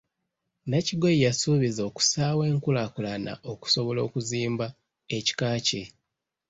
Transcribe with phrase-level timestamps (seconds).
[0.69, 4.65] Nakigoye yasuubizza okussaawo enkulaakulana okusobola okuzimba
[5.17, 5.83] ekika kye.